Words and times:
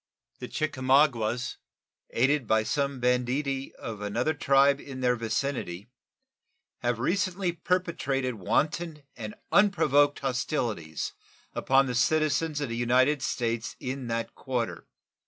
The 0.39 0.47
Chickamaugas, 0.47 1.57
aided 2.09 2.47
by 2.47 2.63
some 2.63 2.99
banditti 2.99 3.71
of 3.75 4.01
another 4.01 4.33
tribe 4.33 4.79
in 4.79 5.01
their 5.01 5.15
vicinity, 5.15 5.91
have 6.79 6.97
recently 6.97 7.51
perpetrated 7.51 8.33
wanton 8.33 9.03
and 9.15 9.35
unprovoked 9.51 10.17
hostilities 10.21 11.13
upon 11.53 11.85
the 11.85 11.93
citizens 11.93 12.59
of 12.61 12.69
the 12.69 12.75
United 12.75 13.21
States 13.21 13.75
in 13.79 14.07
that 14.07 14.33
quarter. 14.33 14.87